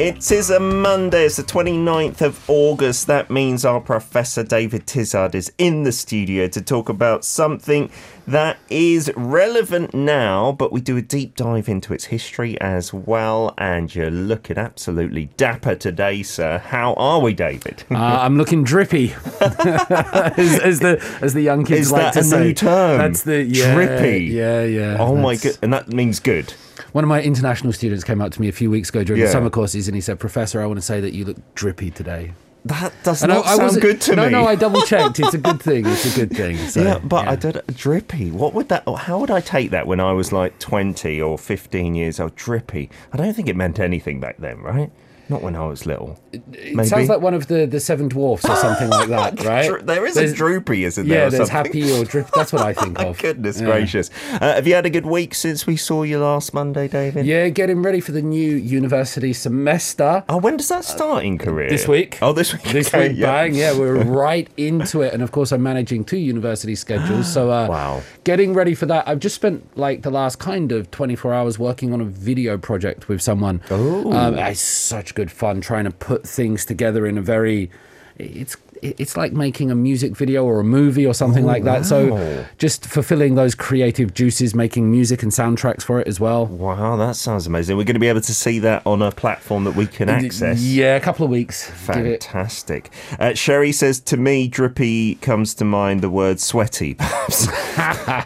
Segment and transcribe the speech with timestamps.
[0.00, 3.06] It is a Monday, it's the 29th of August.
[3.06, 7.90] That means our Professor David Tizard is in the studio to talk about something
[8.26, 13.54] that is relevant now, but we do a deep dive into its history as well.
[13.58, 16.58] And you're looking absolutely dapper today, sir.
[16.58, 17.84] How are we, David?
[17.90, 22.24] Uh, I'm looking drippy, as, as the as the young kids Is like to a
[22.24, 22.44] say.
[22.44, 22.98] new term?
[22.98, 24.24] That's the yeah, Drippy?
[24.26, 24.96] Yeah, yeah.
[24.98, 26.52] oh my god, and that means good.
[26.92, 29.28] One of my international students came up to me a few weeks ago during the
[29.28, 32.32] summer courses, and he said, "Professor, I want to say that you look drippy today."
[32.64, 34.32] That does And not I, I sound good to no, me.
[34.32, 35.18] No, no, I double checked.
[35.18, 35.86] It's a good thing.
[35.86, 36.56] It's a good thing.
[36.58, 38.30] So, yeah, but I did drippy.
[38.30, 38.84] What would that?
[38.86, 42.36] How would I take that when I was like twenty or fifteen years old?
[42.36, 42.90] Drippy.
[43.12, 44.90] I don't think it meant anything back then, right?
[45.30, 46.18] Not when I was little.
[46.32, 49.86] It sounds like one of the, the seven dwarfs or something like that, right?
[49.86, 51.24] There is There's- a droopy, isn't there?
[51.24, 51.72] Yeah, there's something?
[51.82, 52.28] happy or drip.
[52.34, 53.16] That's what I think of.
[53.18, 53.66] Goodness Yeah.
[53.66, 54.10] gracious.
[54.34, 57.26] Uh, have you had a good week since we saw you last Monday, David?
[57.26, 60.24] Yeah, getting ready for the new university semester.
[60.28, 61.68] Oh, when does that start in Korea?
[61.70, 62.18] This week.
[62.22, 62.62] Oh, this week.
[62.64, 65.14] This okay, week, bang, yeah, we're right into it.
[65.14, 67.32] And of course, I'm managing two university schedules.
[67.32, 68.02] So, uh, Wow.
[68.24, 69.06] getting ready for that.
[69.06, 73.08] I've just spent like the last kind of 24 hours working on a video project
[73.08, 73.60] with someone.
[73.70, 74.12] Oh.
[74.12, 77.70] Um, it's such good fun trying to put things together in a very.
[78.16, 81.78] It's it's like making a music video or a movie or something like that.
[81.78, 81.82] wow.
[81.82, 86.46] So just fulfilling those creative juices, making music and soundtracks for it as well.
[86.46, 87.76] Wow, that sounds amazing.
[87.76, 90.60] We're going to be able to see that on a platform that we can access.
[90.62, 91.68] Yeah, a couple of weeks.
[91.70, 92.90] Fantastic.
[93.18, 96.94] Uh, Sherry says to me, drippy comes to mind the word sweaty.
[96.98, 97.48] Perhaps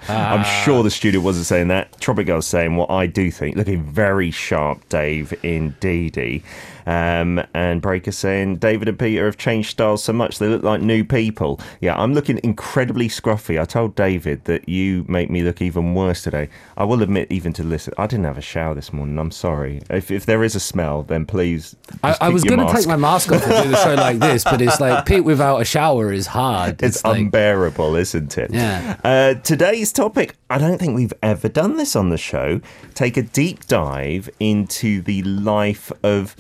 [0.09, 2.00] I'm sure the studio wasn't saying that.
[2.00, 3.56] Tropic Girl's saying what I do think.
[3.56, 6.43] Looking very sharp, Dave, indeedy.
[6.87, 10.81] Um, and Breaker saying David and Peter have changed styles so much they look like
[10.81, 11.61] new people.
[11.81, 13.61] Yeah, I'm looking incredibly scruffy.
[13.61, 16.49] I told David that you make me look even worse today.
[16.77, 19.19] I will admit, even to listen, I didn't have a shower this morning.
[19.19, 19.81] I'm sorry.
[19.89, 21.75] If, if there is a smell, then please.
[22.03, 24.45] I, I was going to take my mask off and do the show like this,
[24.45, 26.83] but it's like Pete without a shower is hard.
[26.83, 28.51] It's like, unbearable, isn't it?
[28.53, 28.99] Yeah.
[29.03, 32.61] Uh, today's topic, I don't think we've ever done this on the show.
[32.95, 36.37] Take a deep dive into the life of,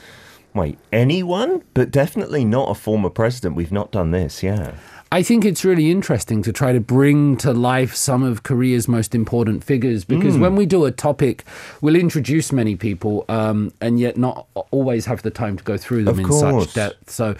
[0.54, 3.56] wait, anyone, but definitely not a former president.
[3.56, 4.74] We've not done this, yeah.
[5.12, 9.14] I think it's really interesting to try to bring to life some of Korea's most
[9.14, 11.44] important figures because when we do a topic,
[11.80, 16.02] we'll introduce many people um, and yet not always have the time to go through
[16.02, 16.64] them Of in course.
[16.64, 17.10] such depth.
[17.10, 17.36] So,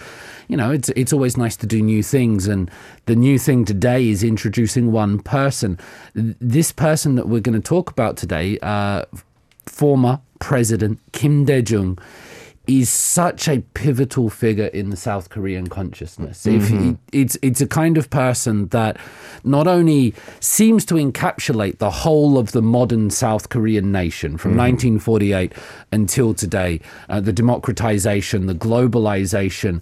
[0.47, 2.71] you know, it's it's always nice to do new things, and
[3.07, 5.77] the new thing today is introducing one person.
[6.13, 9.03] This person that we're going to talk about today, uh,
[9.65, 11.99] former President Kim Dae Jung.
[12.67, 16.45] Is such a pivotal figure in the South Korean consciousness.
[16.47, 18.97] If he, it's it's a kind of person that
[19.43, 25.53] not only seems to encapsulate the whole of the modern South Korean nation from 1948
[25.91, 29.81] until today, uh, the democratization, the globalization,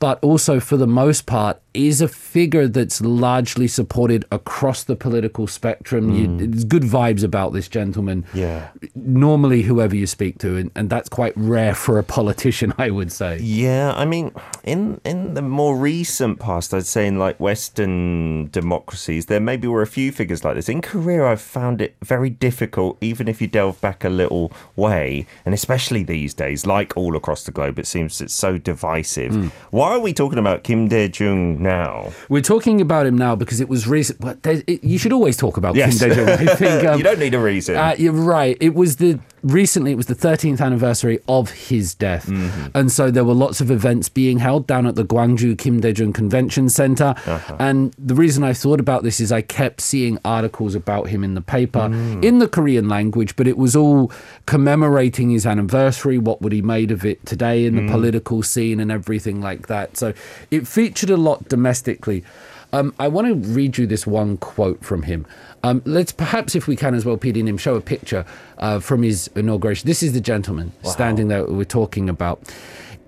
[0.00, 5.46] but also for the most part is a figure that's largely supported across the political
[5.46, 6.14] spectrum.
[6.14, 6.50] You, mm.
[6.50, 8.24] there's good vibes about this gentleman.
[8.34, 8.68] Yeah.
[8.94, 13.12] Normally, whoever you speak to, and, and that's quite rare for a politician, I would
[13.12, 13.38] say.
[13.40, 14.32] Yeah, I mean,
[14.64, 19.82] in in the more recent past, I'd say in like Western democracies, there maybe were
[19.82, 20.68] a few figures like this.
[20.68, 25.26] In Korea, I've found it very difficult, even if you delve back a little way,
[25.44, 29.32] and especially these days, like all across the globe, it seems it's so divisive.
[29.32, 29.48] Hmm.
[29.70, 32.12] Why are we talking about Kim Dae Jung now?
[32.28, 34.20] We're talking about him now because it was recent.
[34.20, 35.98] But it, you should always talk about Yes.
[36.00, 36.28] Kim Dae Jung.
[36.28, 37.76] I think um, you don't need a reason.
[37.76, 38.56] Uh, you're right.
[38.60, 39.92] It was the recently.
[39.92, 42.28] It was the 13th anniversary of his death,
[42.74, 46.12] and so there were lots of events being held down at the Gwangju Kim Dae-jung
[46.12, 47.14] Convention Center.
[47.58, 51.34] And the reason I thought about this is I kept seeing articles about him in
[51.34, 51.86] the paper
[52.22, 54.10] in the Korean language, but it was all
[54.46, 56.18] commemorating his anniversary.
[56.18, 59.96] What would he made of it today in the political scene and everything like that.
[59.96, 60.12] So
[60.50, 62.24] it featured a lot domestically.
[62.72, 65.26] Um, I want to read you this one quote from him.
[65.62, 68.24] Um, let's perhaps, if we can as well, and him, show a picture
[68.58, 69.86] uh, from his inauguration.
[69.86, 72.40] This is the gentleman standing there we're talking about.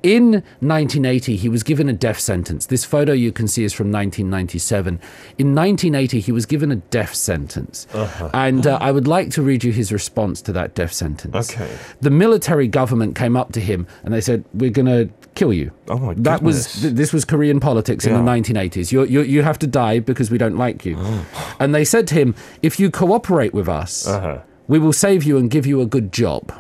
[0.03, 2.67] In 1980, he was given a death sentence.
[2.67, 4.95] This photo you can see is from 1997.
[5.39, 7.87] In 1980, he was given a death sentence.
[8.35, 11.53] And uh, I would like to read you his response to that death sentence.
[11.53, 11.73] Okay.
[12.01, 15.71] The military government came up to him and they said, We're going to kill you.
[15.89, 18.93] Oh my That was th- this was Korean politics in the 1980s.
[18.93, 20.97] You, you you have to die because we don't like you.
[20.99, 21.27] Oh.
[21.59, 24.39] And they said to him, if you cooperate with us, Uh-huh.
[24.69, 26.53] we will save you and give you a good job.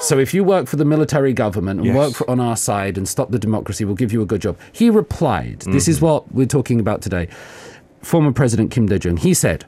[0.00, 1.96] So if you work for the military government and Yes.
[1.96, 4.56] work for, on our side and stop the democracy, we'll give you a good job.
[4.72, 5.90] He replied, this Mm-hmm.
[5.90, 7.28] is what we're talking about today.
[8.00, 9.66] Former President Kim Dae-jung, he said,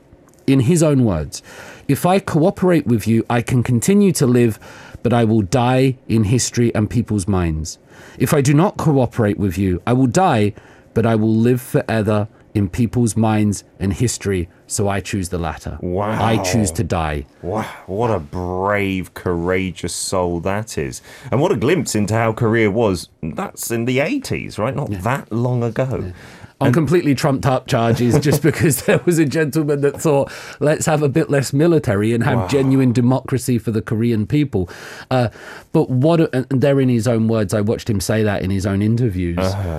[0.53, 1.43] in his own words,
[1.89, 4.59] if I cooperate with you, I can continue to live,
[5.03, 7.79] but I will die in history and people's minds.
[8.19, 10.55] If I do not cooperate with you, I will die,
[10.95, 14.49] but I will live forever in people's minds and history.
[14.67, 15.79] So I choose the latter.
[15.81, 16.23] Wow.
[16.23, 17.27] I choose to die.
[17.43, 21.03] Wow, what a brave, courageous soul that is.
[21.31, 23.09] And what a glimpse into how Korea was.
[23.23, 24.75] That's in the 80s, right?
[24.75, 26.13] Not that long ago.
[26.61, 30.31] On completely trumped up charges just because there was a gentleman that thought,
[30.61, 34.69] let's have a bit less military and have genuine democracy for the Korean people.
[35.11, 35.29] Uh,
[35.73, 37.55] but what, a, and they're in his own words.
[37.55, 39.39] I watched him say that in his own interviews.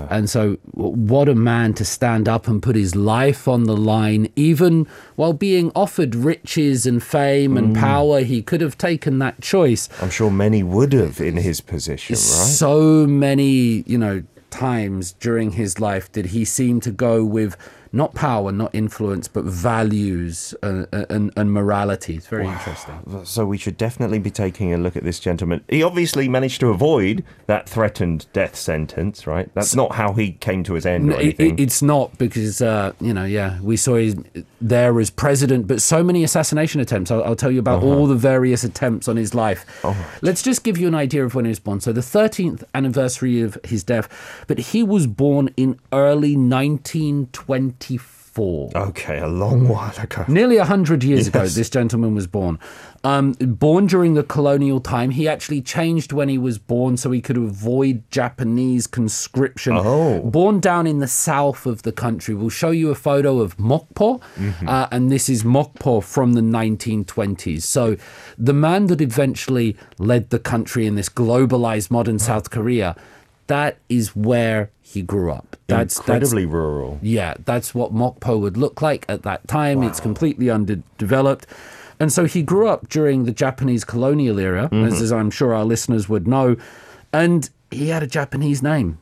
[0.10, 4.31] And so, what a man to stand up and put his life on the line,
[4.36, 8.22] even while being offered riches and fame and power.
[8.22, 12.19] He could have taken that choice I'm sure many would have in his position, right?
[12.19, 17.57] so many, you know, times during his life did he seem to go with
[17.94, 22.16] not power, not influence, but values and, and, and morality.
[22.16, 23.26] It's very interesting.
[23.26, 25.64] So we should definitely be taking a look at this gentleman.
[25.68, 29.54] He obviously managed to avoid that threatened death sentence, right?
[29.54, 31.60] That's not how he came to his end or It- anything.
[31.60, 34.26] it- it's not because uh, you know, yeah, we saw him
[34.62, 37.12] there as president, but so many assassination attempts.
[37.12, 37.88] I'll, I'll tell you about uh-huh.
[37.88, 39.66] all the various attempts on his life.
[39.84, 39.98] Oh.
[40.22, 41.82] Let's just give you an idea of when he was born.
[41.82, 44.08] So the 13th anniversary of his death,
[44.48, 46.36] but he was born in early
[47.89, 48.72] 1924.
[48.75, 50.24] okay, a long while ago.
[50.28, 52.60] Nearly 100 years ago, this gentleman was born.
[53.04, 57.19] Um, born during the colonial time, he actually changed when he was born so he
[57.19, 59.74] could avoid Japanese conscription.
[59.75, 60.22] Oh.
[60.22, 62.36] Born down in the south of the country.
[62.36, 64.22] We'll show you a photo of Mokpo,
[64.68, 67.63] uh, and this is Mokpo from the 1920s.
[67.63, 67.98] So
[68.38, 72.95] the man that eventually led the country in this globalized modern South Korea,
[73.51, 75.57] that is where he grew up.
[75.68, 77.00] That's that's Incredibly rural.
[77.01, 79.83] yeah, that's what Mokpo would look like at that time.
[79.83, 81.48] It's completely underdeveloped.
[82.00, 85.03] And so he grew up during the Japanese colonial era, as, mm-hmm.
[85.03, 86.56] as I'm sure our listeners would know,
[87.12, 88.98] and he had a Japanese name.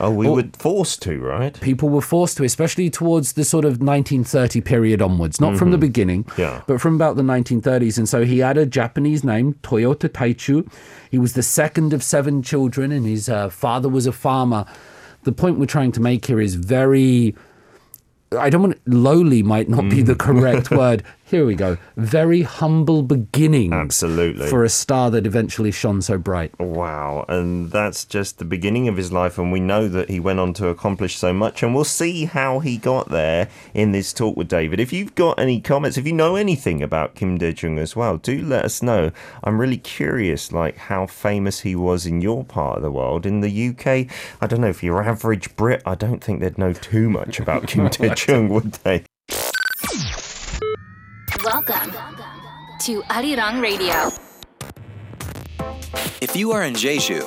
[0.00, 1.60] Oh, we were forced to, right?
[1.60, 5.78] People were forced to, especially towards the sort of 1930 period onwards, not from the
[5.78, 6.62] beginning, Yeah.
[6.66, 7.98] but from about the 1930s.
[7.98, 10.66] And so he had a Japanese name, Toyota Taichu.
[11.10, 14.64] He was the second of seven children, and his uh, father was a farmer.
[15.24, 17.34] The point we're trying to make here is very.
[18.38, 21.02] I don't want lowly might not be the correct word.
[21.30, 21.76] Here we go.
[21.96, 23.72] Very humble beginnings.
[23.72, 24.48] Absolutely.
[24.48, 26.58] For a star that eventually shone so bright.
[26.58, 30.40] Wow, and that's just the beginning of his life, and we know that he went
[30.40, 34.36] on to accomplish so much, and we'll see how he got there in this talk
[34.36, 34.80] with David.
[34.80, 38.16] If you've got any comments, if you know anything about Kim Dae Jung as well,
[38.16, 39.12] do let us know.
[39.44, 43.24] I'm really curious, like how famous he was in your part of the world.
[43.24, 46.72] In the UK, I don't know if your average Brit, I don't think they'd know
[46.72, 49.04] too much about Kim Dae Jung, would they?
[51.44, 51.92] Welcome
[52.80, 54.10] to Arirang Radio,
[56.20, 57.20] If you are in Jeju,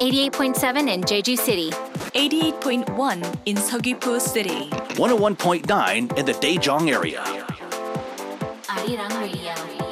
[0.00, 1.70] 88.7 in Jeju City,
[2.14, 4.68] 88.1 in Seogwipo City.
[4.98, 7.22] 101.9 in the Daejeong area.
[8.66, 9.83] Arirang Radio.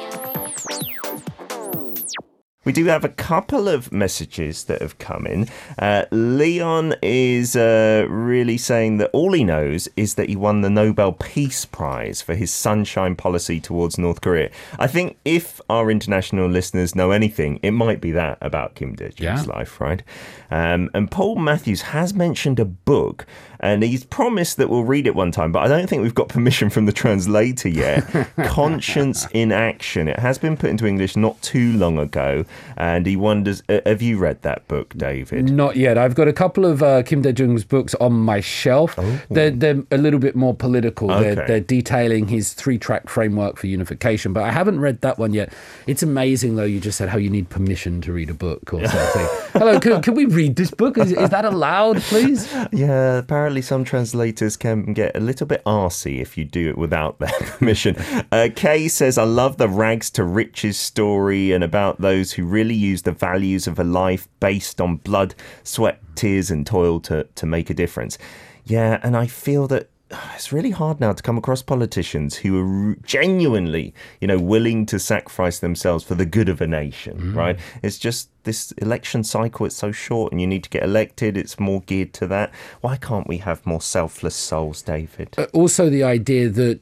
[2.65, 5.49] We do have a couple of messages that have come in.
[5.77, 10.69] Uh, Leon is uh, really saying that all he knows is that he won the
[10.69, 14.49] Nobel Peace Prize for his sunshine policy towards North Korea.
[14.79, 19.11] I think if our international listeners know anything, it might be that about Kim Dae
[19.17, 19.53] Jung's Yeah.
[19.53, 20.01] life, right?
[20.49, 23.25] Um, and Paul Matthews has mentioned a book,
[23.63, 26.27] and he's promised that we'll read it one time, but I don't think we've got
[26.27, 28.03] permission from the translator yet.
[28.43, 30.09] Conscience in Action.
[30.09, 32.43] It has been put into English not too long ago,
[32.75, 35.49] and he wonders uh, have you read that book, David?
[35.49, 35.97] Not yet.
[35.97, 38.99] I've got a couple of uh, Kim Dae Jung's books on my shelf.
[39.29, 41.07] They're, they're a little bit more political.
[41.07, 45.33] They're, they're detailing his three track framework for unification, but I haven't read that one
[45.33, 45.53] yet.
[45.87, 48.85] It's amazing, though, you just said how you need permission to read a book or
[48.87, 49.27] something.
[49.53, 50.97] Hello, can, can we read this book?
[50.97, 52.51] Is, is that allowed, please?
[52.73, 57.19] Yeah, apparently some translators can get a little bit arsy if you do it without
[57.19, 57.95] their permission.
[58.31, 62.75] Uh, Kay says, I love the rags to riches story and about those who really
[62.75, 67.45] use the values of a life based on blood, sweat, tears, and toil to, to
[67.45, 68.17] make a difference.
[68.65, 69.89] Yeah, and I feel that
[70.35, 74.99] it's really hard now to come across politicians who are genuinely, you know, willing to
[74.99, 77.35] sacrifice themselves for the good of a nation, Mm.
[77.35, 77.59] right?
[77.81, 81.37] It's just this election cycle, it's so short and you need to get elected.
[81.37, 82.51] It's more geared to that.
[82.81, 85.35] Why can't we have more selfless souls, David?
[85.53, 86.79] also the idea that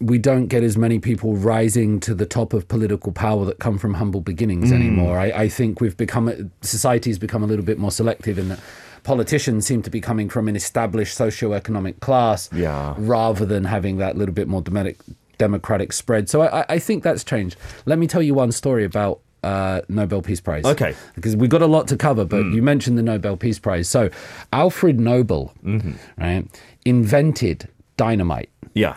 [0.00, 3.78] we don't get as many people rising to the top of political power that come
[3.78, 5.18] from humble beginnings anymore.
[5.18, 8.60] I, I think we've become society has become a little bit more selective in that
[9.04, 12.94] politicians seem to be coming from an established socio-economic class Yeah.
[12.98, 14.98] rather than having that little bit more democratic
[15.38, 16.28] democratic spread.
[16.28, 17.56] So I, I- think that's changed.
[17.86, 20.64] Let me tell you one story about uh, Nobel Peace Prize.
[20.64, 20.96] Okay.
[21.14, 23.88] Because we've got a lot to cover, but you mentioned the Nobel Peace Prize.
[23.88, 24.10] So
[24.52, 25.54] Alfred Nobel,
[26.18, 26.44] right,
[26.84, 28.50] invented dynamite.
[28.74, 28.96] yeah.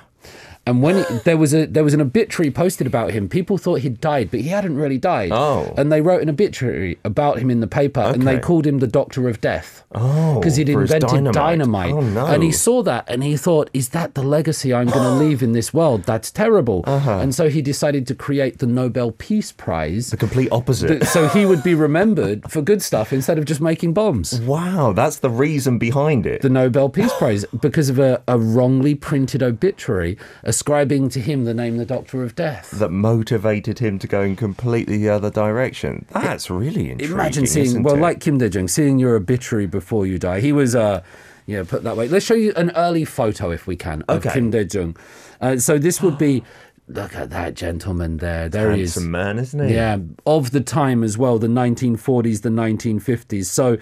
[0.72, 3.82] And when it, there was a there was an obituary posted about him, people thought
[3.82, 5.32] he'd died, but he hadn't really died.
[5.32, 5.74] Oh.
[5.78, 8.88] And they wrote an obituary about him in the paper, and they called him the
[8.88, 9.84] Doctor of Death.
[9.94, 11.34] Oh, because he'd invented dynamite.
[11.34, 11.92] dynamite.
[11.92, 12.26] Oh, no.
[12.26, 15.44] And he saw that, and he thought, "Is that the legacy I'm going to leave
[15.44, 16.04] in this world?
[16.04, 17.20] That's terrible." Uh-huh.
[17.20, 21.06] And so he decided to create the Nobel Peace Prize, The complete opposite.
[21.08, 24.40] so he would be remembered for good stuff instead of just making bombs.
[24.42, 26.42] wow, that's the reason behind it.
[26.42, 30.18] the Nobel Peace Prize because of a, a wrongly printed obituary
[30.62, 32.70] ascribing to him the name the Doctor of Death.
[32.70, 36.06] that motivated him to go in completely the other direction.
[36.12, 37.16] That's really interesting.
[37.16, 38.00] Imagine seeing, well, it?
[38.00, 40.40] like Kim Dae-jung, seeing your obituary before you die.
[40.40, 41.02] He was, uh,
[41.48, 42.08] yeah, put that way.
[42.08, 44.34] Let's show you an early photo, if we can, of Okay.
[44.36, 44.96] Kim Dae-jung.
[45.42, 46.44] Uh, so this would be,
[46.88, 48.48] look at that gentleman there.
[48.48, 48.94] There he is.
[48.94, 49.74] handsome man, isn't he?
[49.74, 53.46] Yeah, of the time as well, the 1940s, the 1950s.
[53.46, 53.78] So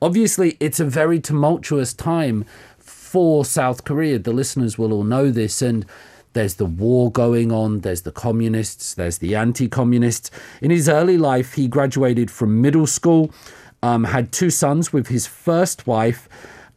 [0.00, 2.46] obviously, it's a very tumultuous time
[2.78, 4.18] for South Korea.
[4.18, 5.60] The listeners will all know this.
[5.60, 5.84] And
[6.32, 10.30] there's the war going on, there's the communists, there's the anti communists.
[10.60, 13.32] In his early life, he graduated from middle school,
[13.82, 16.28] um, had two sons with his first wife,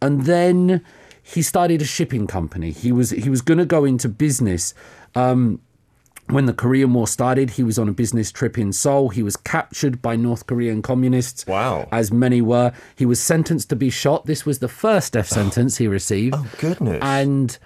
[0.01, 0.83] and then
[1.21, 2.71] he started a shipping company.
[2.71, 4.73] He was he was going to go into business.
[5.15, 5.61] Um,
[6.27, 9.09] when the Korean War started, he was on a business trip in Seoul.
[9.09, 11.45] He was captured by North Korean communists.
[11.45, 11.87] Wow.
[11.91, 12.73] As many were.
[12.95, 14.25] He was sentenced to be shot.
[14.25, 16.35] This was the first death sentence he received.
[16.45, 16.99] Oh, goodness.
[17.01, 17.57] And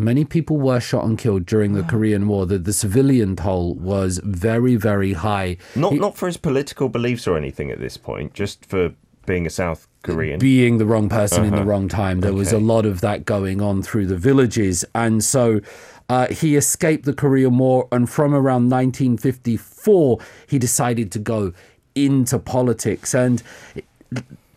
[0.00, 2.46] many people were shot and killed during the Korean War.
[2.46, 5.56] The, the civilian toll was very, very high.
[5.76, 8.92] Not not for his political beliefs or anything at this point, just for
[9.26, 10.38] being a South Korean.
[10.40, 12.20] being the wrong person in the wrong time.
[12.20, 12.64] There was a Uh-huh.
[12.74, 14.84] Lot of that going on through the villages.
[14.94, 15.60] And so
[16.08, 17.86] uh, he escaped the Korean War.
[17.92, 21.52] And from around 1954, he decided to go
[21.94, 23.14] into politics.
[23.14, 23.42] And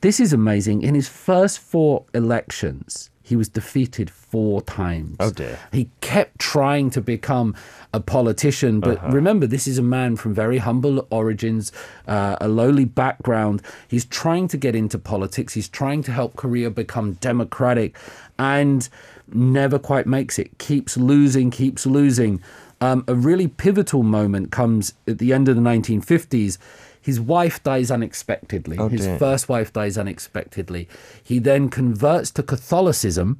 [0.01, 0.81] this is amazing.
[0.81, 5.15] In his first four elections, he was defeated four times.
[5.19, 5.57] Oh, dear.
[5.71, 7.55] He kept trying to become
[7.93, 9.11] a politician, but Uh-huh.
[9.11, 11.71] remember, this is a man from very humble origins,
[12.07, 13.61] uh, a lowly background.
[13.87, 15.53] He's trying to get into politics.
[15.53, 17.95] He's trying to help Korea become democratic,
[18.37, 18.89] and
[19.33, 20.57] never quite makes it.
[20.57, 22.41] Keeps losing, keeps losing.
[22.81, 26.57] Um, a really pivotal moment comes at the end of the 1950s.
[27.03, 28.77] His wife dies unexpectedly.
[28.89, 29.19] His dear.
[29.19, 30.87] first wife dies unexpectedly.
[31.21, 33.37] He then converts to Catholicism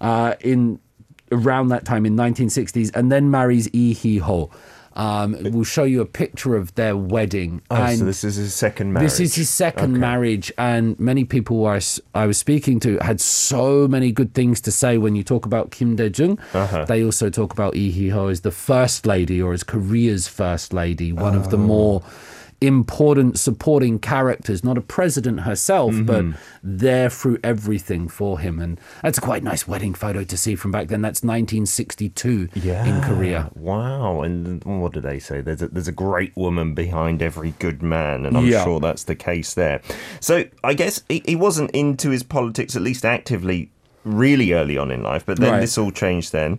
[0.00, 0.80] uh, in
[1.30, 4.50] around that time in 1960s, and then marries Lee Hee Ho.
[4.94, 7.62] Um, we'll show you a picture of their wedding.
[7.70, 9.10] Oh, and so this is his second marriage.
[9.10, 14.12] this is his second marriage, and many people I was speaking to had so many
[14.12, 16.38] good things to say when you talk about Kim Dae Jung.
[16.52, 16.84] Uh-huh.
[16.84, 20.74] They also talk about Lee Hee Ho as the first lady or as Korea's first
[20.74, 21.60] lady, one of the Oh.
[21.60, 22.02] more
[22.62, 26.38] important supporting characters, not a president herself, but Mm-hmm.
[26.62, 28.60] there through everything for him.
[28.60, 31.02] And that's a quite nice wedding photo to see from back then.
[31.02, 33.50] That's 1962 in Korea.
[33.54, 34.22] Wow.
[34.22, 35.40] And what do they say?
[35.40, 38.64] There's a, there's a great woman behind every good man, and I'm Yeah.
[38.64, 39.80] sure that's the case there.
[40.20, 43.70] So I guess he, he wasn't into his politics, at least actively,
[44.04, 45.60] really early on in life, but then Right.
[45.60, 46.58] this all changed then.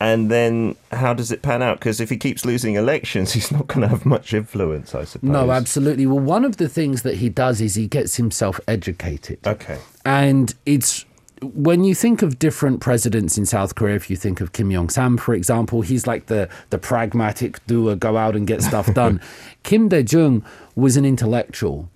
[0.00, 1.78] And then how does it pan out?
[1.78, 5.30] Because if he keeps losing elections, he's not going to have much influence, I suppose.
[5.30, 6.06] No, absolutely.
[6.06, 9.38] Well, one of the things that he does is he gets himself educated.
[9.46, 9.78] Okay.
[10.04, 11.04] And it's
[11.42, 14.88] when you think of different presidents in South Korea, if you think of Kim Young
[14.88, 19.20] Sam, for example, he's like the the pragmatic doer, go out and get stuff done.
[19.62, 21.88] Kim Dae Jung was an intellectual.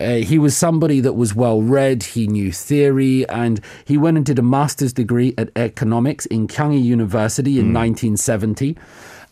[0.00, 4.24] Uh, he was somebody that was well read, he knew theory, and he went and
[4.24, 8.76] did a master's degree at economics in Kyunghee University in 1970.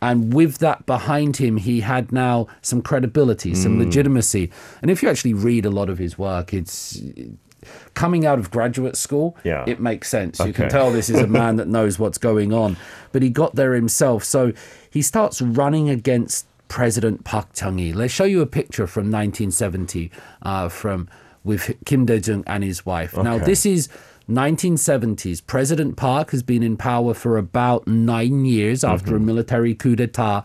[0.02, 4.50] And with that behind him, he had now some credibility, some legitimacy.
[4.80, 7.00] And if you actually read a lot of his work, it's
[7.92, 9.64] coming out of graduate school, Yeah.
[9.66, 10.38] it makes sense.
[10.40, 12.78] You can tell this is a man that knows what's going on.
[13.12, 14.24] But he got there himself.
[14.24, 14.52] So
[14.90, 17.92] he starts running against President Park Chung-hee.
[17.92, 20.10] Let's show you a picture from 1970
[20.42, 21.08] uh, from
[21.42, 23.16] with Kim Dae-jung and his wife.
[23.16, 23.88] Now, this is
[24.28, 25.44] 1970s.
[25.46, 30.44] President Park has been in power for about nine years after a military coup d'etat,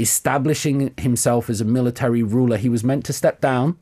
[0.00, 2.56] establishing himself as a military ruler.
[2.56, 3.76] He was meant to step down,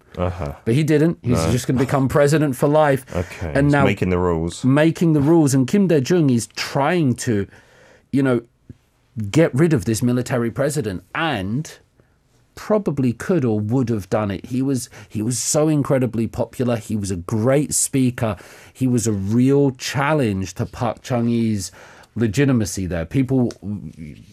[0.64, 1.18] but he didn't.
[1.22, 3.04] He's just going to become president for life.
[3.16, 3.52] Okay.
[3.54, 4.62] and he's now making the rules.
[4.64, 7.46] making the rules, and Kim Dae Jung is trying to,
[8.12, 8.42] you know,
[9.30, 11.78] get rid of this military president, and
[12.54, 14.46] probably could or would have done it.
[14.46, 16.76] He was he was so incredibly popular.
[16.76, 18.36] He was a great speaker.
[18.72, 21.70] He was a real challenge to Park Chung Hee's
[22.16, 23.04] legitimacy there.
[23.04, 23.52] People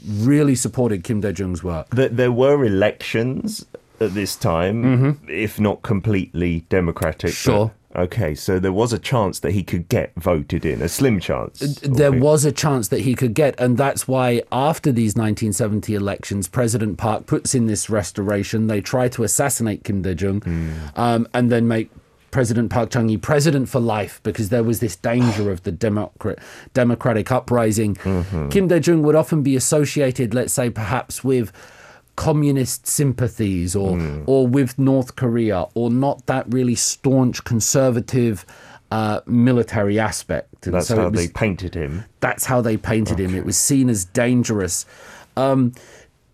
[0.07, 1.95] really supported Kim Dae Jung's work.
[1.95, 3.65] Th- there were elections
[3.99, 5.29] at this time, mm-hmm.
[5.29, 7.31] if not completely democratic.
[7.31, 7.71] Sure.
[7.95, 11.61] Okay, so there was a chance that he could get voted in, a slim chance.
[11.61, 12.23] Uh, there albeit.
[12.23, 16.97] was a chance that he could get, and that's why after these 1970 elections, President
[16.97, 18.67] Park puts in this restoration.
[18.67, 20.71] They try to assassinate Kim Dae Jung, hmm.
[20.95, 21.89] um, and then make
[22.35, 26.37] President Park Chung Hee president for life because there was this danger of the democrat
[26.73, 27.95] democratic uprising.
[27.95, 28.49] Mm-hmm.
[28.49, 31.53] Kim Dae Jung would often be associated, let's say, perhaps with
[32.15, 38.45] communist sympathies or or with North Korea or not that really staunch conservative
[38.91, 40.65] uh, military aspect.
[40.67, 42.05] And That's so how was- they painted him.
[42.21, 43.35] that's how they painted him.
[43.35, 44.85] It was seen as dangerous.
[45.35, 45.73] Um,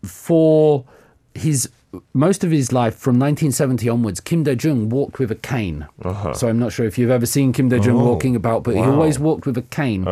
[0.03, 0.85] for
[1.33, 1.69] his
[2.13, 5.88] most of his life, from 1970 onwards, Kim Dae Jung walked with a cane.
[6.35, 8.05] So I'm not sure if you've ever seen Kim Dae Jung Uh-huh.
[8.05, 10.07] Oh, walking about, but he always walked with a cane.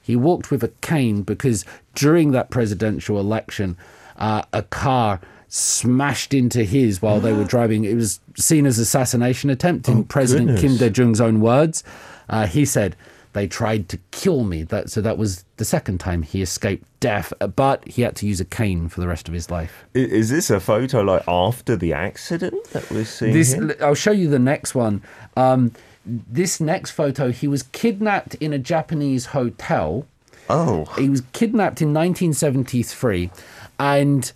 [0.00, 1.64] He walked with a cane because
[1.94, 3.76] during that presidential election,
[4.22, 7.84] uh, a car smashed into his while they were driving.
[7.84, 10.78] It was seen as assassination attempt in President Kim Oh, goodness.
[10.78, 11.84] Dae Jung's own words.
[12.30, 12.96] Uh, he said,
[13.34, 14.62] they tried to kill me.
[14.62, 18.26] That, so that was the second time he escaped death, uh, but he had to
[18.26, 19.84] use a cane for the rest of his life.
[19.94, 23.32] Is this a photo like after the accident that we're seeing?
[23.34, 23.58] This?
[23.80, 25.02] I'll show you the next one.
[25.36, 25.72] Um,
[26.04, 30.06] this next photo, he was kidnapped in a Japanese hotel.
[30.48, 33.30] Oh, He was kidnapped in 1973,
[33.78, 34.32] and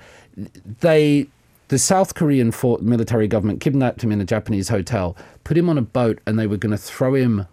[0.80, 1.26] they,
[1.68, 5.82] the South Korean military government, kidnapped him in a Japanese hotel, put him on a
[5.82, 7.46] boat, and they were going to throw him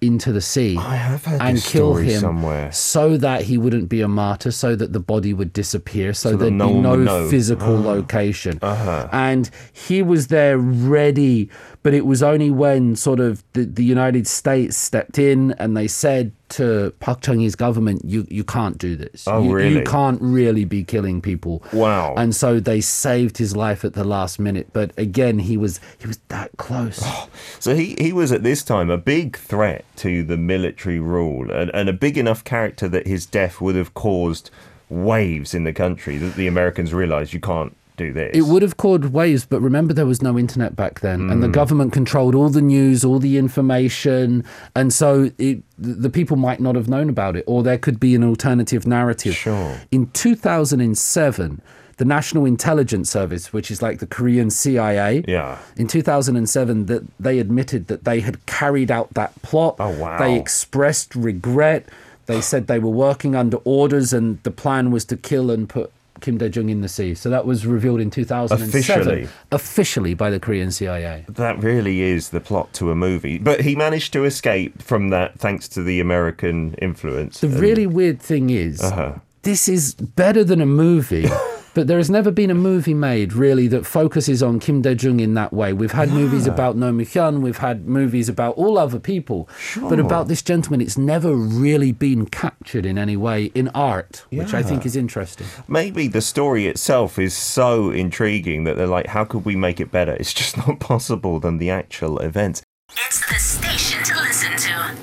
[0.00, 2.72] into the sea I have heard and kill him somewhere.
[2.72, 6.38] so that he wouldn't be a martyr, so that the body would disappear, so, that
[6.38, 7.92] there'd no be no physical ah.
[7.92, 8.58] location.
[8.62, 9.08] Uh-huh.
[9.12, 11.50] And he was there ready,
[11.82, 15.88] but it was only when sort of the, the United States stepped in and they
[15.88, 19.26] said to Park Chung Hee's government, "You you can't do this.
[19.26, 19.78] Oh, you, really?
[19.78, 22.14] You can't really be killing people." Wow.
[22.16, 24.68] And so they saved his life at the last minute.
[24.72, 27.02] But again, he was he was that close.
[27.58, 31.70] So he, he was at this time a big threat to the military rule and,
[31.74, 34.50] and a big enough character that his death would have caused
[34.88, 38.30] waves in the country that the Americans realized you can't do this.
[38.34, 41.48] It would have caused waves, but remember there was no internet back then, and the
[41.48, 41.52] Mm.
[41.60, 46.74] government controlled all the news, all the information, and so it, the people might not
[46.76, 49.34] have known about it, or there could be an alternative narrative.
[49.34, 49.74] Sure.
[49.90, 51.60] In 2007,
[51.98, 55.58] the National Intelligence Service, which is like the Korean CIA, Yeah.
[55.76, 59.76] in 2007 that they admitted that they had carried out that plot.
[59.78, 60.18] Oh, wow.
[60.18, 61.84] They expressed regret.
[62.26, 65.90] They said they were working under orders and the plan was to kill and put
[66.20, 67.14] Kim Dae Jung in the sea.
[67.14, 69.28] So that was revealed in 2007 Officially.
[69.52, 71.24] officially by the Korean CIA.
[71.28, 73.38] That really is the plot to a movie.
[73.38, 77.40] But he managed to escape from that thanks to the American influence.
[77.40, 79.14] The And- really weird thing is Uh-huh.
[79.42, 81.28] this is better than a movie.
[81.74, 85.20] But there has never been a movie made really that focuses on Kim Dae Jung
[85.20, 85.72] in that way.
[85.72, 86.52] We've had movies ah.
[86.52, 89.48] about Roh Moo Hyun, we've had movies about all other people,
[89.80, 94.54] but about this gentleman, it's never really been captured in any way in art, which
[94.54, 95.46] I think is interesting.
[95.68, 99.90] Maybe the story itself is so intriguing that they're like, how could we make it
[99.90, 100.14] better?
[100.14, 102.62] It's just not possible than the actual events.
[103.06, 104.96] It's the station to listen to.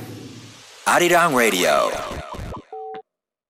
[0.87, 2.16] Arirang Radio.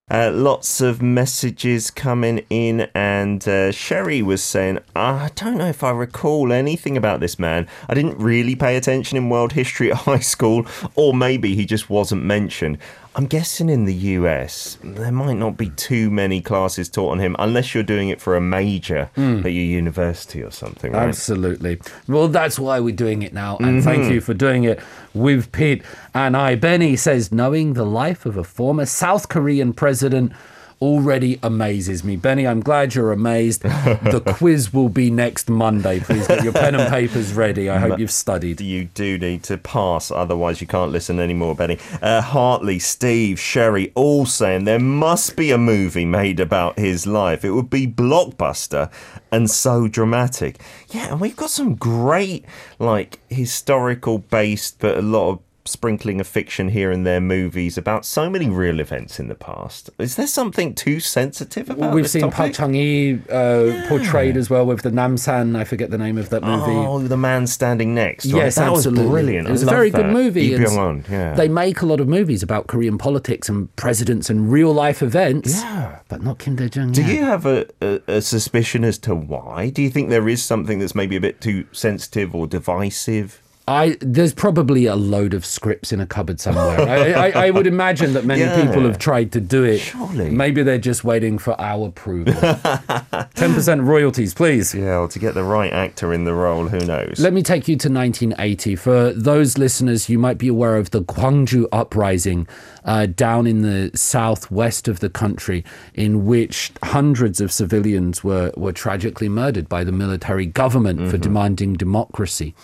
[0.09, 5.83] Uh, lots of messages coming in, and uh, Sherry was saying, I don't know if
[5.83, 7.67] I recall anything about this man.
[7.89, 10.65] I didn't really pay attention in world history at high school,
[10.95, 12.77] or maybe he just wasn't mentioned.
[13.17, 17.35] I'm guessing in the US, there might not be too many classes taught on him
[17.39, 19.39] unless you're doing it for a major hmm.
[19.39, 21.07] at your university or something, right?
[21.07, 21.81] Absolutely.
[22.07, 23.57] Well, that's why we're doing it now.
[23.57, 24.11] And thank mm-hmm.
[24.11, 24.79] you for doing it
[25.15, 25.81] with Pete
[26.13, 26.53] and I.
[26.53, 30.31] Benny says, knowing the life of a former South Korean president
[30.81, 32.15] already amazes me.
[32.15, 33.61] Benny, I'm glad you're amazed.
[33.63, 35.99] the quiz will be next Monday.
[35.99, 37.69] Please get your pen and papers ready.
[37.69, 38.61] I hope you've studied.
[38.61, 41.79] You do need to pass, otherwise you can't listen anymore, Benny.
[42.01, 47.43] Uh, Hartley, Steve, Sherry, all saying there must be a movie made about his life.
[47.43, 48.91] It would be blockbuster
[49.31, 50.59] and so dramatic.
[50.89, 52.45] Yeah, and we've got some great,
[52.79, 58.05] like, historical based, but a lot of sprinkling of fiction here and there, movies about
[58.05, 59.89] so many real events in the past.
[59.99, 62.53] Is there something too sensitive about We've seen Park?
[62.53, 65.55] Chung Hee uh, portrayed as well with the Namsan.
[65.57, 66.71] I forget the name of that movie.
[66.71, 68.25] Oh, the man standing next.
[68.25, 68.43] Right?
[68.43, 69.03] Yes, that absolutely.
[69.03, 69.47] was brilliant.
[69.47, 70.45] It was I a very love good movie.
[70.47, 71.33] Yeah.
[71.35, 75.61] They make a lot of movies about Korean politics and presidents and real life events.
[75.61, 75.99] Yeah.
[76.07, 76.91] But not Kim Dae Jung.
[76.91, 79.69] Do you have a, a, a suspicion as to why?
[79.69, 83.41] Do you think there is something that's maybe a bit too sensitive or divisive?
[83.69, 86.79] I there's probably a load of scripts in a cupboard somewhere.
[86.81, 88.65] I, I, I would imagine that many Yeah.
[88.65, 89.79] people have tried to do it.
[89.79, 90.29] Surely.
[90.29, 92.33] Maybe they're just waiting for our approval.
[93.35, 94.73] Ten percent royalties, please.
[94.73, 97.19] Yeah, well, to get the right actor in the role, who knows?
[97.19, 98.75] Let me take you to 1980.
[98.77, 102.47] For those listeners, you might be aware of the Gwangju uprising
[102.85, 108.71] uh, down in the southwest of the country, in which hundreds of civilians were, were
[108.71, 112.55] tragically murdered by the military government for demanding democracy.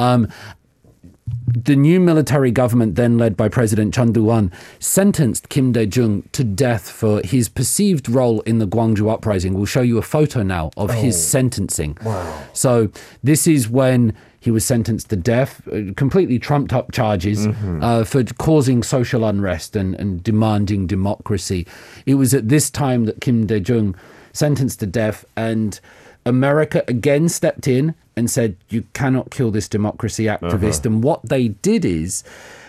[0.00, 0.28] Um,
[1.46, 6.88] the new military government, then led by President Chun Doo-hwan, sentenced Kim Dae-jung to death
[6.90, 9.54] for his perceived role in the Gwangju uprising.
[9.54, 11.98] We'll show you a photo now of his sentencing.
[12.04, 12.44] Wow.
[12.52, 12.90] So
[13.22, 18.24] this is when he was sentenced to death, uh, completely trumped up charges uh, for
[18.38, 21.66] causing social unrest and, and demanding democracy.
[22.06, 23.96] It was at this time that Kim Dae-jung
[24.32, 25.80] sentenced to death and
[26.26, 30.84] America again stepped in and said, You cannot kill this democracy activist.
[30.86, 32.22] And what they did is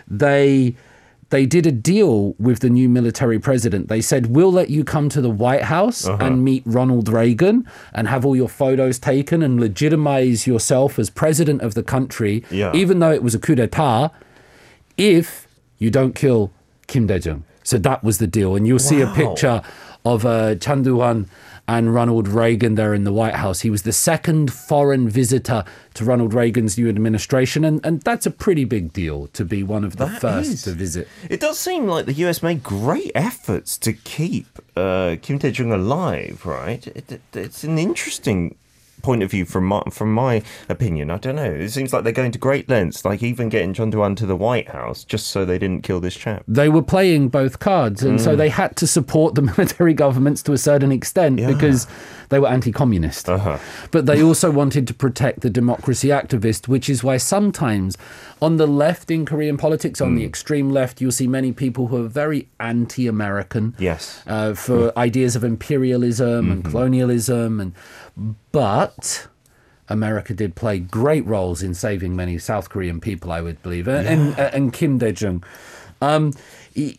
[0.07, 0.75] they
[1.29, 3.87] they did a deal with the new military president.
[3.87, 8.07] They said, We'll let you come to the White House and meet Ronald Reagan and
[8.09, 12.73] have all your photos taken and legitimize yourself as president of the country, Yeah.
[12.73, 14.09] even though it was a coup d'etat,
[14.97, 16.51] if you don't kill
[16.87, 17.43] Kim Dae Jung.
[17.63, 18.55] So that was the deal.
[18.55, 19.61] And you'll see a picture
[20.03, 21.27] of uh, Chun Doo-hwan
[21.77, 23.61] and Ronald Reagan there in the White House.
[23.61, 28.31] He was the second foreign visitor to Ronald Reagan's new administration, and, and that's a
[28.31, 30.63] pretty big deal to be one of the That first is.
[30.63, 31.07] to visit.
[31.29, 35.71] It does seem like the US made great efforts to keep uh, Kim Dae Jung
[35.71, 36.85] alive, right?
[36.87, 38.55] It, it, it's an interesting
[39.01, 41.09] point of view from my, from my opinion.
[41.09, 41.43] I don't know.
[41.43, 44.69] It seems like they're going to great lengths, like even getting Chun to the White
[44.69, 46.43] House just so they didn't kill this chap.
[46.47, 48.37] They were playing both cards, and so mm.
[48.37, 51.47] they had to support the military governments to a certain extent Yeah.
[51.47, 51.87] because
[52.31, 53.29] they were anti-communist.
[53.29, 53.59] Uh-huh.
[53.91, 57.97] But they also wanted to protect the democracy activist, which is why sometimes
[58.41, 62.03] on the left in Korean politics, on the extreme left, you'll see many people who
[62.03, 63.75] are very anti-American.
[63.77, 64.23] Yes.
[64.25, 67.73] Uh, for ideas of imperialism and colonialism, and
[68.51, 69.27] but
[69.89, 74.07] America did play great roles in saving many South Korean people, I would believe, and
[74.07, 75.43] and, and Kim Dae Jung.
[76.01, 76.33] Um,
[76.73, 76.97] he-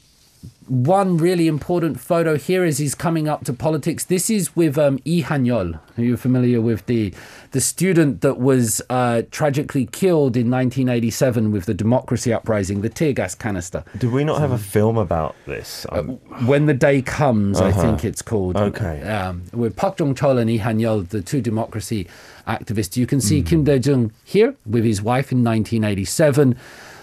[0.68, 4.04] one really important photo here is he's coming up to politics.
[4.04, 5.78] This is with um, Lee Han-yeol.
[5.98, 7.12] Are you familiar with the
[7.50, 13.12] the student that was uh, tragically killed in 1987 with the democracy uprising, the tear
[13.12, 13.84] gas canister?
[13.98, 15.84] Do we not have a film about this?
[15.90, 18.56] Um, When the Day Comes, I think it's called.
[18.56, 19.02] Okay.
[19.02, 22.08] Um, with Park Jong Chol and Lee Han Yeol, the two democracy
[22.48, 22.96] activists.
[22.96, 26.56] You can see Kim Dae Jung here with his wife in 1987.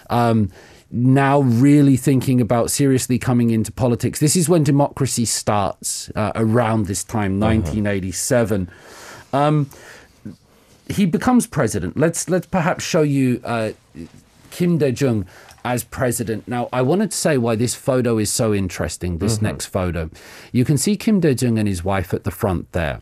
[0.09, 0.51] Um,
[0.91, 4.19] now, really thinking about seriously coming into politics.
[4.19, 8.69] This is when democracy starts uh, around this time, 1987
[10.89, 11.97] he becomes president.
[11.97, 13.71] Let's let's perhaps show you uh,
[14.51, 15.25] Kim Dae Jung
[15.63, 16.47] as president.
[16.47, 19.19] Now, I wanted to say why this photo is so interesting.
[19.19, 20.09] This next photo,
[20.51, 23.01] you can see Kim Dae Jung and his wife at the front there.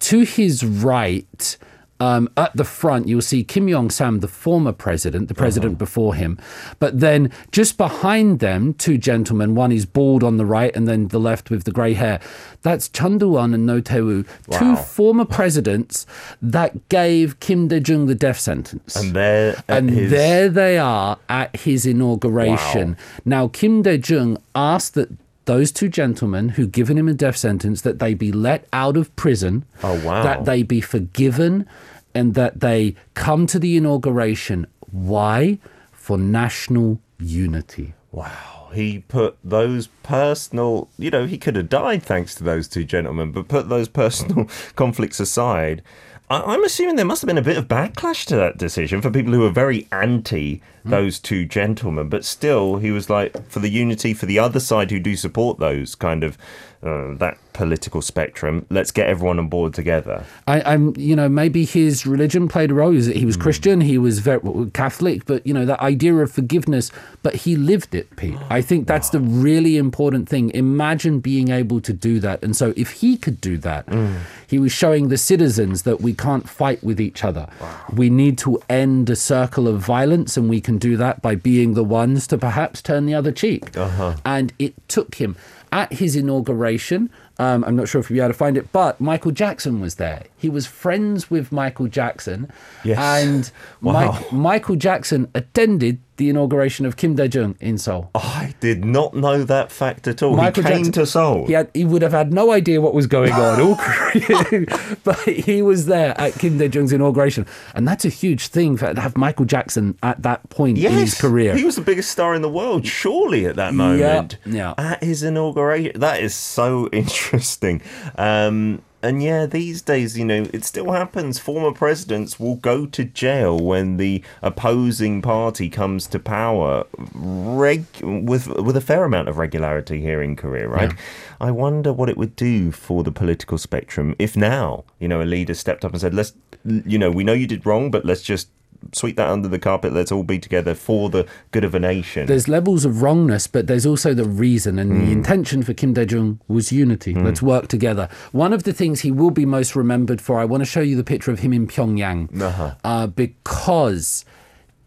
[0.00, 1.56] To his right.
[2.00, 6.14] Um, at the front, you'll see Kim Yong Sam, the former president, the president before
[6.16, 6.38] him.
[6.80, 9.54] But then just behind them, two gentlemen.
[9.54, 12.18] One is bald on the right, and then the left with the grey hair.
[12.62, 16.04] That's Chun Doo-hwan and No Tae-woo, two former presidents
[16.42, 18.96] that gave Kim Dae Jung the death sentence.
[18.96, 22.96] and there, And his- there they are at his inauguration.
[23.24, 25.10] Now, Kim Dae Jung asked that
[25.44, 29.14] those two gentlemen who given him a death sentence that they be let out of
[29.16, 29.64] prison.
[29.82, 30.22] Oh, wow.
[30.22, 31.66] That they be forgiven,
[32.14, 34.66] and that they come to the inauguration.
[34.90, 35.58] Why?
[35.92, 37.94] For national unity.
[38.12, 42.84] Wow, he put those personal, you know, he could have died thanks to those two
[42.84, 45.82] gentlemen, but put those personal conflicts aside.
[46.30, 49.10] I- I'm assuming there must have been a bit of backlash to that decision for
[49.10, 53.70] people who were very anti those two gentlemen, but still, he was like, for the
[53.70, 56.36] unity, for the other side who do support those kind of
[56.82, 58.66] uh, that political spectrum.
[58.68, 60.24] Let's get everyone on board together.
[60.46, 62.90] I, I'm, you know, maybe his religion played a role.
[62.92, 63.40] He was, Hmm.
[63.42, 64.40] Christian, he was very
[64.74, 66.90] Catholic, but you know that idea of forgiveness.
[67.22, 68.36] But he lived it, Pete.
[68.50, 70.50] I think that's the really important thing.
[70.50, 72.42] Imagine being able to do that.
[72.44, 74.16] And so, if he could do that, Hmm.
[74.46, 77.46] he was showing the citizens that we can't fight with each other.
[77.92, 81.74] We need to end a circle of violence, and we can do that by being
[81.74, 83.76] the ones to perhaps turn the other cheek.
[83.76, 84.14] Uh-huh.
[84.24, 85.36] And it took him
[85.72, 87.10] at his inauguration.
[87.38, 89.96] Um, I'm not sure if you'll be able to find it, but Michael Jackson was
[89.96, 90.24] there.
[90.38, 92.50] He was friends with Michael Jackson.
[92.84, 92.98] Yes.
[92.98, 93.50] And
[93.82, 94.12] Wow.
[94.12, 98.10] Mike, Michael Jackson attended the inauguration of Kim Dae Jung in Seoul.
[98.14, 100.36] I did not know that fact at all.
[100.36, 101.46] Michael he came Jackson- to Seoul.
[101.46, 103.74] He, had, he would have had no idea what was going on, all
[105.04, 107.46] but he was there at Kim Dae Jung's inauguration.
[107.74, 111.20] And that's a huge thing for, to have Michael Jackson at that point in his
[111.20, 111.56] career.
[111.56, 114.38] He was the biggest star in the world, surely, at that moment.
[114.46, 114.74] yeah.
[114.78, 115.98] At his inauguration.
[116.00, 117.82] That is so interesting.
[118.16, 121.38] Um, and yeah, these days, you know, it still happens.
[121.38, 128.48] Former presidents will go to jail when the opposing party comes to power reg- with
[128.48, 130.92] with a fair amount of regularity here in Korea, right?
[131.40, 135.24] I wonder what it would do for the political spectrum if now, you know, a
[135.24, 136.32] leader stepped up and said, let's,
[136.64, 138.48] you know, we know you did wrong, but let's just
[138.92, 139.92] sweep that under the carpet.
[139.92, 142.26] Let's all be together for the good of a nation.
[142.26, 145.12] there's levels of wrongness, but there's also the reason and the hmm.
[145.12, 147.12] intention for Kim Dae Jung was unity.
[147.12, 147.24] Hmm.
[147.24, 148.08] Let's work together.
[148.32, 150.96] One of the things he will be most remembered for, I want to show you
[150.96, 152.74] the picture of him in Pyongyang, uh-huh.
[152.84, 154.24] uh, because.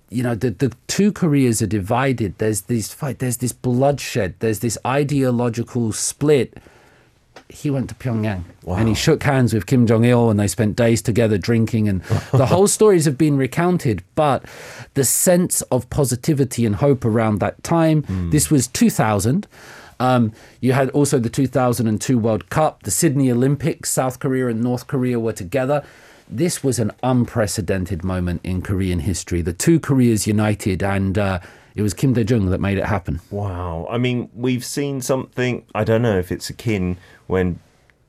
[0.09, 2.37] You know the the two Koreas are divided.
[2.37, 3.19] There's this fight.
[3.19, 4.35] There's this bloodshed.
[4.39, 6.53] There's this ideological split.
[7.49, 8.43] He went to Pyongyang
[8.79, 11.87] and he shook hands with Kim Jong Il, and they spent days together drinking.
[11.87, 14.03] And the whole stories have been recounted.
[14.15, 14.43] But
[14.95, 18.03] the sense of positivity and hope around that time.
[18.31, 19.47] This was 2000.
[19.99, 20.31] Um,
[20.61, 23.89] you had also the 2002 World Cup, the Sydney Olympics.
[23.89, 25.83] South Korea and North Korea were together.
[26.29, 29.41] This was an unprecedented moment in Korean history.
[29.41, 31.39] The two Koreas united, and uh,
[31.77, 33.21] it was Kim Dae Jung that made it happen.
[33.29, 33.87] Wow.
[33.89, 37.59] I mean, we've seen something, I don't know if it's akin when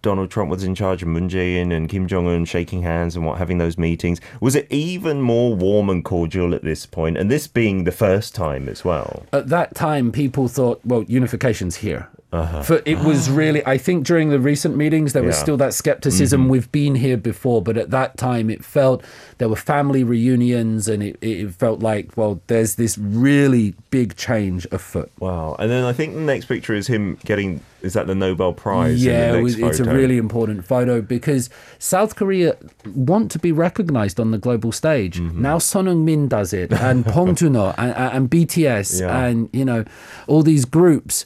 [0.00, 3.36] Donald Trump was in charge of Moon Jae-in and Kim Jong-un shaking hands and what
[3.36, 4.22] having those meetings.
[4.40, 7.18] Was it even more warm and cordial at this point?
[7.18, 9.26] And this being the first time as well.
[9.34, 12.08] at that time, people thought, well, unification's here.
[12.30, 12.62] Uh-huh.
[12.62, 13.34] For it was ah.
[13.34, 15.42] really, I think during the recent meetings, there was Yeah.
[15.42, 16.42] still that skepticism.
[16.42, 16.50] Mm-hmm.
[16.50, 19.02] We've been here before, but at that time, it felt
[19.38, 24.66] there were family reunions, and it, it felt like, well, there's this really big change
[24.70, 25.10] afoot.
[25.20, 25.56] Wow.
[25.58, 29.02] And then I think the next picture is him getting, is that the Nobel Prize?
[29.02, 32.56] in Yeah, the next was- it's a really important photo because South Korea
[32.94, 35.18] want to be recognized on the global stage.
[35.18, 35.40] Mm-hmm.
[35.40, 39.24] Now Son Heung-min does it, and Pong Juno, and, and BTS, Yeah.
[39.24, 39.86] and you know
[40.26, 41.24] all these groups.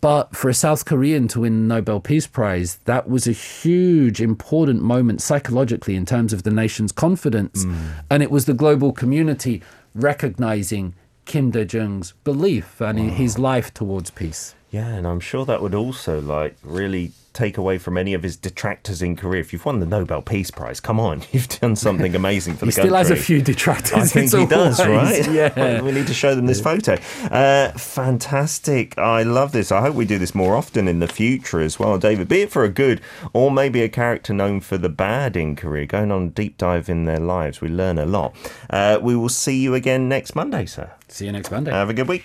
[0.00, 4.20] But for a South Korean to win the Nobel Peace Prize, that was a huge,
[4.20, 7.64] important moment psychologically in terms of the nation's confidence.
[7.64, 8.04] Mm.
[8.10, 9.62] And it was the global community
[9.94, 10.94] recognizing
[11.26, 14.54] Kim Dae Jung's belief and his life towards peace.
[14.70, 18.36] Yeah, and I'm sure that would also like really take away from any of his
[18.36, 19.40] detractors in Korea.
[19.40, 22.72] If you've won the Nobel Peace Prize, come on, you've done something amazing for the
[22.72, 22.82] country.
[22.82, 23.92] He still has a few detractors.
[23.94, 25.28] I think he does, right?
[25.30, 25.80] Yeah.
[25.82, 26.94] we need to show them this photo.
[27.24, 28.96] Uh, fantastic.
[28.96, 29.72] I love this.
[29.72, 32.28] I hope we do this more often in the future as well, David.
[32.28, 33.00] Be it for a good
[33.32, 36.88] or maybe a character known for the bad in Korea, going on a deep dive
[36.88, 37.60] in their lives.
[37.60, 38.36] We learn a lot.
[38.68, 40.92] Uh, we will see you again next Monday, sir.
[41.08, 41.72] See you next Monday.
[41.72, 42.24] Have a good week.